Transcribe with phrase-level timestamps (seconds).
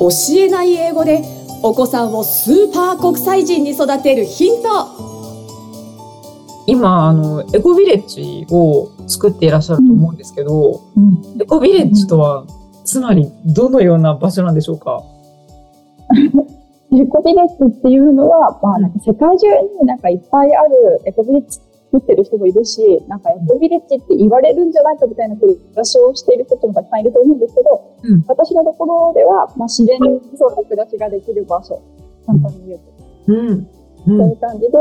[0.00, 1.22] 教えない英語で
[1.62, 4.68] お子さんをスーパー国際人に育てるヒント。
[6.66, 12.44] 今あのエコビレッジを作っていらっしゃると思うんですけど、うん、エコビレッジとは、
[12.84, 15.02] つまりどのような場所なんでしょうか？
[16.92, 19.46] エコビレッジっていうのは、まあ、なんか世界中
[19.80, 21.58] になんかいっぱいあるエコビレッジ
[21.90, 31.82] 作ってる人もいるし、なんかエコビレッジって言われるんじゃないかみたいな暮らしをしている人もたくさんいると思うんですけど、うん、私のところでは、まあ、自然にそうな暮らしができる場所、
[32.26, 33.32] 簡単に言うと。
[33.32, 33.66] うん。
[34.06, 34.78] うん、そういう感じで、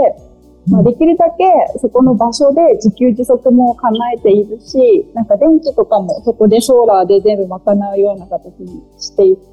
[0.70, 1.44] まあ、できるだけ
[1.80, 9.44] そこの場所で自給自足も叶えているし、なんか電気とかもそこでソーラーで全部賄うような形にしていって、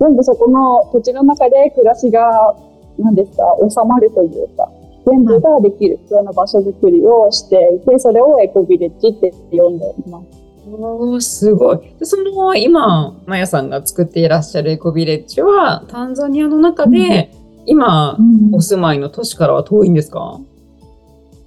[0.00, 2.56] 全部そこの土地の中で暮らしが、
[2.98, 4.68] 何ですか、収まるというか、
[5.06, 10.26] 全部ができるような場所づくりをしていて、それをエコビレッジって呼んでいます。
[10.66, 11.78] おすごい。
[11.98, 17.30] でその今、まやさんが作っていらっしゃるエコビレッジは、タンザニアの中で、
[17.66, 18.16] 今、
[18.52, 20.40] お住まいの都市からは遠いんですか？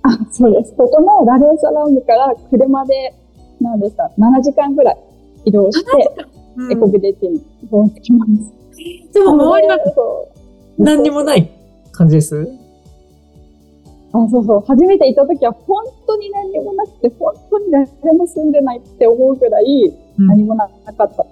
[0.04, 0.74] あ、そうです。
[0.76, 3.14] ここのダルエサラームから車で、
[3.60, 4.98] 何ですか、7時間ぐらい
[5.46, 5.92] 移動して、
[6.72, 8.32] エコビレッジに戻ってきます。
[9.14, 9.78] でも周りは
[10.78, 11.52] 何にもない
[11.92, 12.48] 感じです？
[14.24, 14.64] あ、そうそう。
[14.66, 21.24] 初めて行った時は本当に何にもなくて、本当に誰も住んでないって思うぐらい何もなかった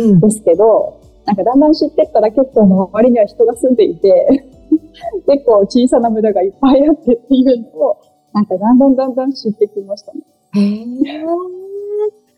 [0.00, 4.44] んですけど、うん、なんかだんだん知ってったら結構周りには人が住んでいて
[5.28, 7.96] 結構小さな村がいっぱいあってっていうのを、
[8.32, 10.20] なんかだんだんだんだん知ってきましたね。
[10.54, 11.26] へー。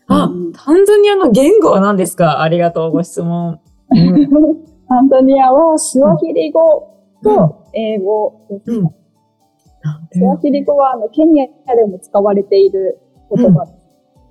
[0.09, 2.41] あ、うん、タンザニアの言語は何ですか？
[2.41, 3.59] ありがとう、ご質問。
[3.91, 4.29] うん、
[4.87, 8.77] タンザニアはスワヒリ語と英語ですね。
[8.77, 8.91] うん
[10.11, 12.99] スワヒリ語はあのケニアでも使われている
[13.35, 13.77] 言葉です。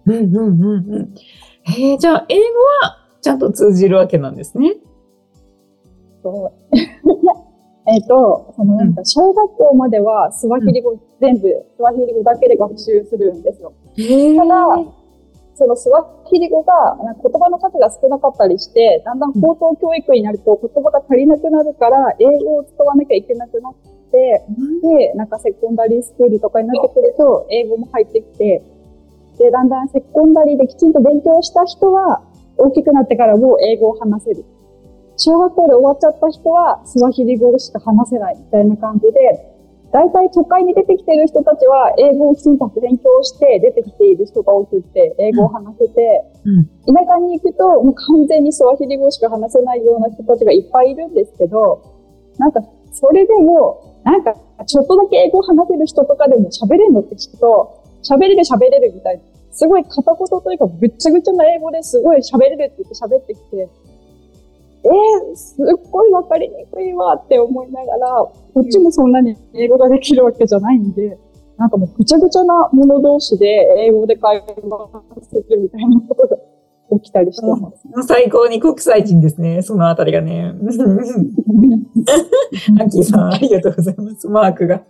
[0.06, 1.14] うん、うん、うん、うん。
[1.68, 2.42] えー、じゃあ、英語
[2.82, 3.38] はちゃん。
[3.38, 4.36] と通じるわけなん。
[4.36, 4.76] ですね。
[6.22, 6.76] そう。
[7.88, 8.94] えっと、そのなん。
[8.94, 13.42] か小学校まではスワヒリ語、うん、全部スワヒリ語だけで学習するん。
[13.42, 13.72] ですよ。
[14.36, 14.64] ただ、
[15.54, 19.18] そのスワヒリ語が言葉の数が少なかったりして、だん。
[19.18, 19.32] だん。
[19.40, 28.62] 高等教育になると言葉が足りなくなるから、英語を使わなきゃいけなくなって、で、なんかセコンダリースクールとかになってくると、英語も入ってきて、
[29.38, 32.22] で、だんだんセコンダリーできちんと勉強した人は、
[32.58, 34.44] 大きくなってからも英語を話せる。
[35.18, 39.52] 小学校で終わっちゃった人は、スワヒリ語しか話せないみたいな感じで、
[39.92, 51.82] 大体都会に出てきてる人たちは、英語をきちんと勉強して出てきている人が多くって、英語を話せて、うん、田舎に行くと、もう完全にスワヒリ語しか話せないような人たちがいっぱいいるんですけど、
[52.38, 54.34] なんか、それでも、なんか、
[54.66, 59.22] ちょっとだけ英語話せる人とかでも喋れるのって聞くと、喋れる喋れるみたいな。
[59.50, 63.68] すごい片言というか、ぐっちゃぐちゃな英語ですごい喋れるって言って喋ってきて、
[64.84, 68.08] えー、すっごいわかりにくいわって思いながら、
[68.54, 71.18] こっちもそんなに英語ができるわけじゃないんで、
[71.56, 73.46] なんかもうぐちゃぐちゃなもの同士で
[73.78, 74.46] 英語で会話
[75.22, 76.36] するみたいなことが
[76.92, 78.06] 起きたりしてます。
[78.06, 80.54] 最高に国際人ですね、そのあたりがね。
[82.78, 84.82] アッキーさん、ありがとうございます、マークが。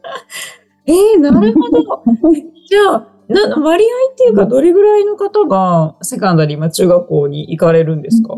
[0.86, 2.02] えー、なるほど。
[2.68, 8.34] じゃあ、な割合っていうか、どれぐらいの方がセカンダリー、まあ、中学校に行かれるんですか、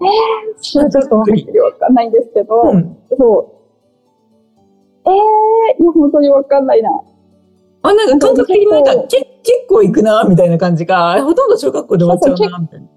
[0.00, 3.54] えー、ちょっとはっきりわかんないんですけど、うん、そ
[5.06, 5.10] う。
[5.10, 6.90] ええー、いや、本当にわかんないな。
[7.88, 12.88] あ、なんか感覚的になんかけ結構行くな、みたいな感じが、ほとんど小学校で終わっちゃうな、みたいな。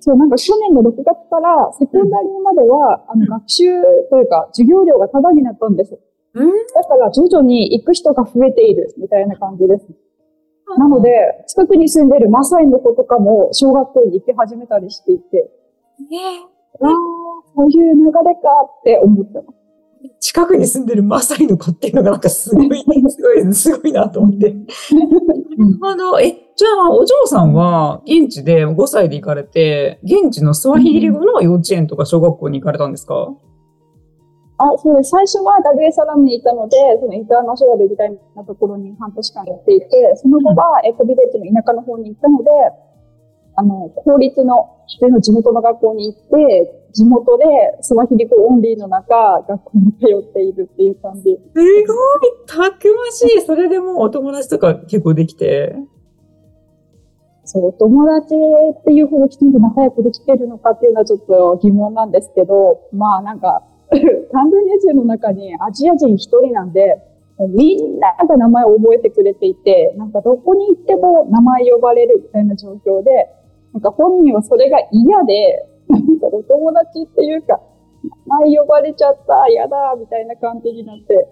[0.00, 3.64] そう、なんか去年の6月からセコンダリーまでは、うん、あの、学習
[4.10, 5.98] というか、授業料がタダになったんです。
[6.34, 9.86] うん、だから徐々に行く人が増えている、みたいな感じです。
[10.76, 11.10] なので、
[11.46, 15.50] 近くに住んでるマサイの子とかも小学校に行き始めたりしていて、
[16.10, 16.44] ね
[16.80, 16.90] ああ、
[17.56, 18.48] そういう流れか
[18.80, 19.67] って思ってます。
[20.20, 24.52] 近くに住んでるマサイの子っていうのがなんかすごい、すごい、すごいなと思って。
[24.52, 26.20] なるほど。
[26.20, 33.28] え、じゃあ、お嬢さんは現地で5歳で行かれて、現地のスワヒリ語の幼稚園とか小学校に行かれたんですか、
[34.58, 35.10] あ、そうです。
[35.10, 39.86] 最初はダルエサラムにいたので、そのインターナショナルみたいなところに半年間行っていて、
[40.16, 42.50] その後はエコビレッジの田舎の方に行ったので、
[43.58, 44.70] あの、公立の
[45.00, 47.44] 普通の地元の学校に行って、地元で
[47.80, 51.22] スワヒリ語オンリーの中、学校に通っているっていう感じ。
[51.22, 51.84] すごい
[52.46, 53.40] たくましい。
[53.40, 55.74] それでもお友達とか結構できて。
[57.42, 58.36] そう、友達
[58.76, 64.00] っていうほどきちんと仲良くできてるのかっていうのはちょっと疑問なんですけど、まあなんか、タン
[64.52, 67.02] ザニア人の中にアジア人一人なんで、
[67.46, 73.30] みんなが名前を覚えてくれていて、なんかどこに行っても名前呼ばれるみたいな状況で、
[73.74, 77.60] なんか本人はそれが嫌で、なんかお友達っていうか、
[78.26, 81.28] 前呼ばれちゃった、やだ、みたいな感じになって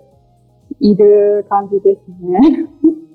[0.80, 2.68] いる感じですね。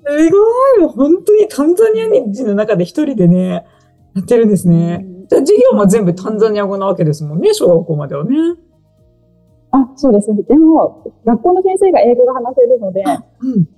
[0.04, 3.66] すごい本当にタンザニア人の中で一人でね、
[4.14, 5.06] やってるんですね。
[5.28, 8.34] じゃあ授業も全部タンザニア語なわけですもんね、小学校まではね。
[9.74, 10.28] あ、そうです。
[10.34, 13.02] でも、学校の先生が英語が話せるので、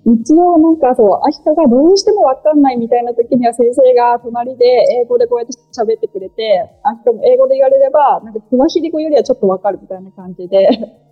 [0.05, 0.21] うん。
[0.21, 4.67] 一応なんかそう、アヒカがどうしてもわかんないみたいな時には先生が隣で
[5.03, 10.69] 英語でこうやって喋ってくれて、アヒカも英語で言われれば、なんかスワヒリ語よりはちょっとわかるみたいな感じで、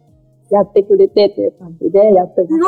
[0.50, 2.61] やってくれてっていう感じでやってますす。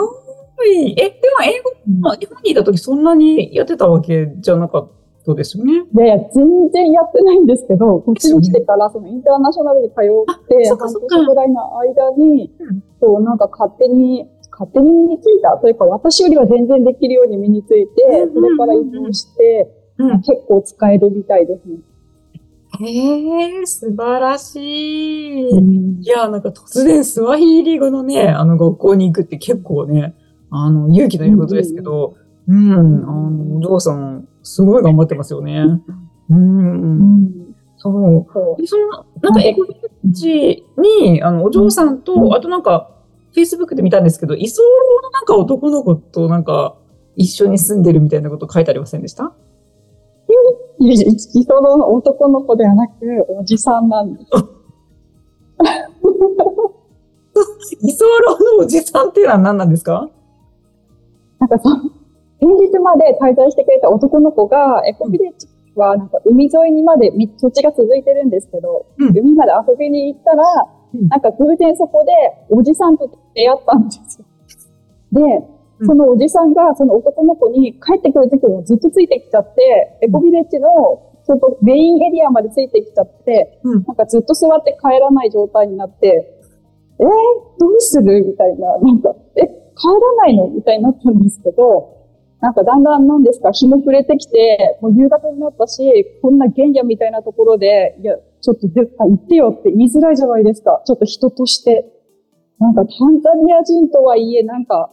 [0.56, 0.92] ごい。
[0.92, 1.70] え、でも英語、
[2.00, 5.03] まあ、日本にいた時そんなにやってたわけじゃなかった？
[5.32, 5.72] ですよね。
[5.72, 20.16] いやいや、全然やってないんですけど、こっちに来てから、そのインターナショナルに通って、半年ぐらいの間にうん、そう、なんか勝手に、勝手に身についたというか、私よりは全然できるように身についてうん、それから移動して、うん。
[20.22, 21.78] 結構使えるみたいですね。
[22.80, 25.48] へえ、素晴らしい。
[25.48, 30.14] いや、なんか突然スワヒーリ語のね、あの学校に行くって結構ね、
[30.50, 32.16] あの、勇気のいることですけど、
[32.48, 35.64] うん、あの、お嬢さん、すごい頑張ってますよね。
[36.30, 38.60] うん、そう。
[38.60, 42.90] で、その、なんか英語ビレッジに、あの、お嬢さんと、うんあとなんか、
[43.34, 44.62] Facebook で見たんですけど、居候
[45.02, 46.76] のなんか男の子となんか、
[47.16, 49.32] 一緒に住んでるみたいなこと書いてありませんでした？
[50.78, 52.94] いやいや、一度の男の子ではなく、
[53.28, 54.26] おじさんなんです。
[57.82, 58.04] 居候
[58.58, 60.08] のおじさんっていうのは何なんですか
[61.40, 61.90] なんかその、
[62.40, 69.16] 先日まで滞在してくれた男の子が、エコビレッジはなんか海沿いにまでみ土地が続いてるんですけど、うん。
[69.16, 70.44] 海まで遊びに行ったら、
[70.94, 71.08] うん。
[71.08, 72.12] なんか偶然そこで
[72.50, 74.26] おじさんと出会ったんですよ。
[75.12, 75.20] で、
[75.80, 75.86] うん。
[75.86, 80.68] そのおじさんがその男の子に帰ってくる時もずっとついてきちゃって、エコビレッジの
[81.26, 83.84] ちょっとメインエリアまでついてきちゃって、うん。
[83.84, 86.40] なんかずっと座って帰らない状態になって、
[87.00, 87.06] えー、
[87.58, 88.24] どうする？
[88.24, 90.48] みたいな、なんか、え、帰らないの？
[90.48, 91.93] みたいになったんですけど、
[92.44, 95.80] なんかだんだんなんですか、日も暮れてきて、もう夕方になったし、
[96.20, 100.82] こんな原野みたいなところで、いや、ちょっと絶対行ってよって言いづらいじゃないですか。
[100.84, 101.90] ちょっと人として。
[102.58, 104.90] なんかタンザニア人とはいえ、なんか、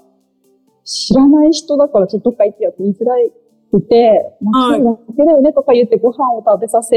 [0.86, 3.16] 知らない人だからちょっとどっか行ってよって言いづら
[3.70, 6.96] くて、まあ、今日だけだよねとか言ってご飯を食べさせ、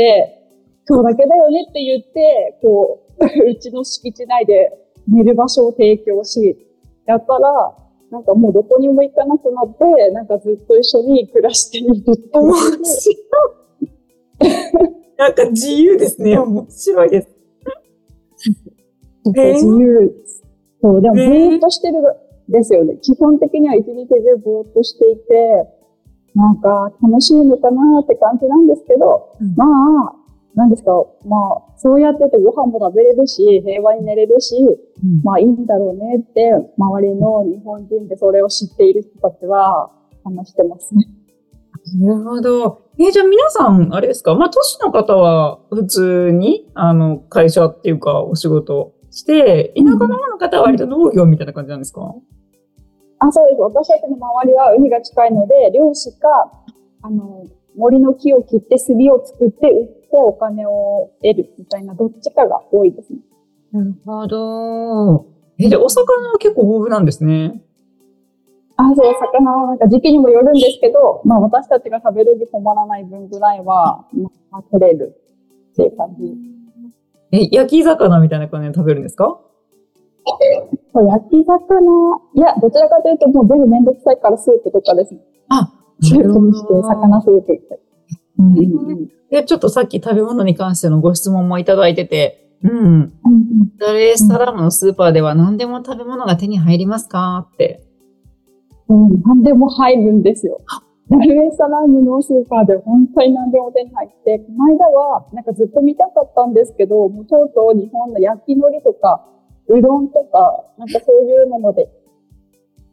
[0.89, 4.71] 今日だけだよねって言って、こう、 うちの敷地内で
[5.09, 6.57] 寝る場所を提供し、
[7.07, 7.77] やったら、
[8.15, 11.95] なんかもうどこにも行かなくなって、なんかずっと一緒に暮らしている
[12.33, 13.13] 面白
[14.41, 14.47] い。
[15.19, 16.39] なんか自由ですね。
[16.39, 17.29] 面白いです。
[19.25, 20.15] 自由。
[20.81, 21.95] そう、でもぼーっとしてる
[22.49, 22.99] ですよね。
[23.03, 25.67] 基本的には一日中ぼーっとしていて、
[26.37, 29.65] なんか楽しいのかなって感じなんですけど、うんま
[30.09, 30.15] あ、
[30.55, 30.93] なんですか、
[31.27, 34.55] まあ、そうやっててご飯も食べれるし、平和に寝れるし、
[35.25, 39.91] まあいいんだろうねって、周りの日本人でそれを知っている人たちは
[40.23, 41.07] 話してますね。
[41.99, 42.83] なるほど。
[42.99, 44.35] えーじゃあ皆さん、あれですか？
[44.37, 52.15] まあ、都市の方は普通に、あの、会社っていうか、お仕事して、田舎の方の方は割と農業みたいな感じなんですか、
[53.19, 53.61] あ、そうです。
[53.61, 56.29] 私たちの周りは海が近いので、漁師か、
[57.03, 57.45] あの、
[57.77, 63.19] 森の木を切って炭を作って売ってお金を得るみたいな、どっちかが多いですね。
[63.73, 65.27] なるほど。
[65.59, 67.61] え、じゃあお魚は結構豊富なんですね。
[68.77, 74.07] あ、そう、魚はなんか時期にもよるんですけど、まあ私たちが食べるに困らない分ぐらいは、
[74.51, 75.17] まあ、取れる
[75.73, 76.35] っていう感じ。
[77.33, 79.41] え、焼き魚みたいな感じで食べるんですか？
[80.95, 85.21] 焼き魚、いや、どちらかというともう全部めんどくさいからスープとかですね。
[86.05, 87.79] あ、スープにして、魚スープみたい
[88.39, 88.45] な。
[88.45, 92.73] うんうんうんで、ちょっとさっき食べ物に関してのご質問もいただいてて、うん。
[92.73, 93.13] うん
[93.79, 97.49] ダルエスサラームのスーパーでは何でも食べ物が手に入りますか？
[97.53, 97.83] って。
[98.89, 100.61] うん、何でも入るんですよ。
[101.11, 109.27] ダルエサラームのスーパーで本当に何でも手に入って、この間はなんかずっと見たかったんですけど、もうとうとう日本の焼き海苔とか、
[109.69, 111.91] うどんとか、なんかそういうもので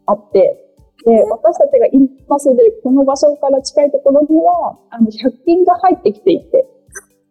[0.08, 0.71] あって、
[1.06, 6.68] で、私たちが今住んでるこの場所から近いところには、あの、100均が入ってきていて、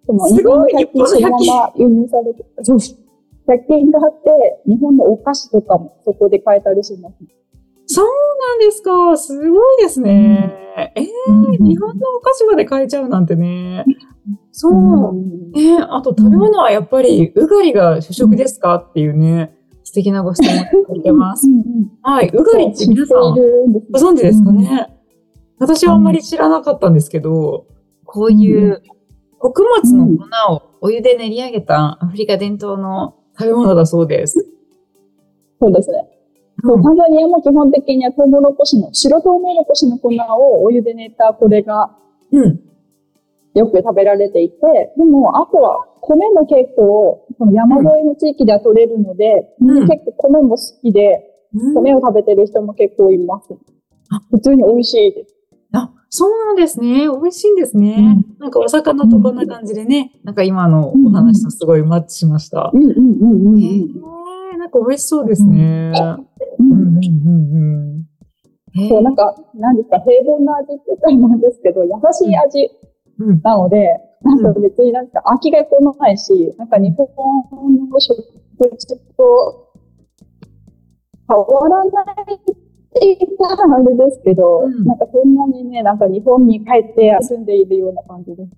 [0.07, 7.15] その日本の100均そのまま輸入されて、そう100均があって、日本のお菓子とかもそこで買えたりします。
[7.87, 9.17] そうなんですか。
[9.17, 10.55] すごいですね。
[10.95, 13.85] えー、日本のお菓子まで買えちゃうなんてね。
[14.53, 14.73] そう。
[14.73, 14.77] う
[15.15, 18.77] んえー、あと食べ物はやっぱり、うがりが主食ですか？
[18.77, 19.57] っていうね、
[19.91, 21.49] 素敵なご質問いただいてます。
[21.49, 22.29] うんうんはい。
[22.29, 23.35] うがりって皆さん
[23.91, 24.87] ご存知ですかね、
[25.59, 27.67] 私はあんまり知らなかったんですけど、
[28.05, 28.83] こういう
[29.41, 34.47] 穀物の粉をお湯で練り上げたアフリカ伝統の食べ物だそうです。
[35.61, 36.05] そうですね。
[36.63, 41.91] そうタンザニアも基本的にはトウモロコシの、白トウモロコシの粉をお湯で練ったこれが
[42.31, 42.61] うん。
[43.55, 44.57] よく食べられていて、
[44.97, 51.25] でも、あとは米も結構、その山越えの地域では取れるので、うん結構米も好きで、
[51.75, 53.49] 米を食べてる人も結構います
[54.11, 54.21] あ。
[54.31, 55.35] 普通に美味しいです。
[55.73, 57.09] あ、そうなんですね。
[57.09, 58.19] 美味しいんですね。
[58.39, 62.71] なんかお魚とこんな感じでね、なんか今のお話とすごいマッチしました。
[62.73, 63.67] うんうんうんうんへ
[64.55, 65.93] えなんか美味しそうですね。
[66.59, 66.73] うん。
[66.73, 67.55] うんうん
[68.75, 72.71] うんそう、なんか、なんですか、平凡な味って言ったらなんですけど、優しい味
[73.19, 74.01] うんなので、
[74.37, 77.07] なんか別になんか飽きが来ないし、なんか日本
[77.91, 78.17] の食
[78.77, 79.73] 事と
[81.29, 81.93] 変わらないっ
[82.43, 88.51] て言ったらあれですけど、うんなんかそんなにね、なんか日本に帰って休んでいるような感じです。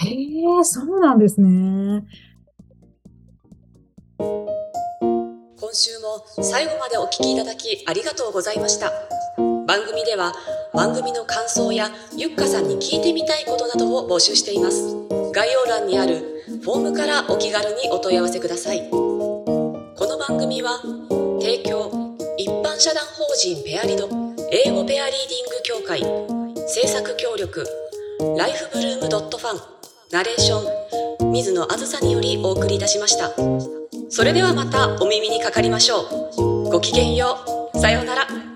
[0.00, 2.04] へえ、そうなんですね。
[5.60, 8.90] 今週も最後までお聞きいただきありがとうございました
[9.66, 10.32] 番組では
[10.74, 14.96] 番組の感想やゆっかさんに聞いてみたいことなどを募集しています
[15.32, 20.80] 概要欄にあるフォームからお気軽にお問い合わせくださいこの番組は
[21.40, 24.08] 提供一般社団法人ペアリド
[24.50, 27.64] 英語ペアリーディング協会制作協力
[28.36, 29.60] ライフブルームドットファン
[30.12, 33.78] ナレーション水野あずさによりお送りいたしました
[34.10, 36.00] それではまたお耳にかかりましょ
[36.36, 36.70] う。
[36.70, 37.36] ごきげんよ
[37.74, 37.78] う。
[37.78, 38.47] さようなら。